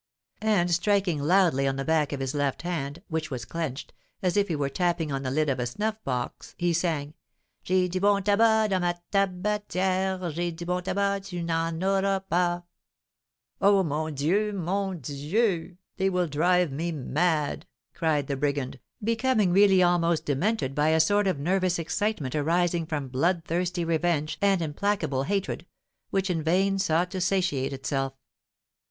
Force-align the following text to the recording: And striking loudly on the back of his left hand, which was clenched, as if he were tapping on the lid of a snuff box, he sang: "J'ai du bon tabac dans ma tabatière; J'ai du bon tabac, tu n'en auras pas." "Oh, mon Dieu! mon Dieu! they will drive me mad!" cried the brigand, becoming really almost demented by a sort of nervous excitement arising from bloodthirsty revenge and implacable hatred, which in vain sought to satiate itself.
And 0.41 0.71
striking 0.71 1.21
loudly 1.21 1.67
on 1.67 1.75
the 1.75 1.85
back 1.85 2.11
of 2.11 2.21
his 2.21 2.33
left 2.33 2.63
hand, 2.63 3.03
which 3.07 3.29
was 3.29 3.45
clenched, 3.45 3.93
as 4.23 4.35
if 4.35 4.47
he 4.47 4.55
were 4.55 4.67
tapping 4.67 5.11
on 5.11 5.21
the 5.21 5.29
lid 5.29 5.47
of 5.47 5.59
a 5.59 5.67
snuff 5.67 6.03
box, 6.03 6.55
he 6.57 6.73
sang: 6.73 7.13
"J'ai 7.63 7.87
du 7.87 7.99
bon 7.99 8.23
tabac 8.23 8.71
dans 8.71 8.81
ma 8.81 8.93
tabatière; 9.13 10.33
J'ai 10.33 10.49
du 10.49 10.65
bon 10.65 10.81
tabac, 10.81 11.21
tu 11.25 11.43
n'en 11.43 11.83
auras 11.83 12.21
pas." 12.27 12.63
"Oh, 13.61 13.83
mon 13.83 14.11
Dieu! 14.15 14.51
mon 14.53 14.97
Dieu! 14.97 15.77
they 15.97 16.09
will 16.09 16.25
drive 16.25 16.71
me 16.71 16.91
mad!" 16.91 17.67
cried 17.93 18.25
the 18.25 18.35
brigand, 18.35 18.79
becoming 19.03 19.53
really 19.53 19.83
almost 19.83 20.25
demented 20.25 20.73
by 20.73 20.87
a 20.89 20.99
sort 20.99 21.27
of 21.27 21.37
nervous 21.37 21.77
excitement 21.77 22.33
arising 22.33 22.87
from 22.87 23.07
bloodthirsty 23.07 23.85
revenge 23.85 24.39
and 24.41 24.63
implacable 24.63 25.25
hatred, 25.25 25.67
which 26.09 26.31
in 26.31 26.41
vain 26.41 26.79
sought 26.79 27.11
to 27.11 27.21
satiate 27.21 27.71
itself. 27.71 28.13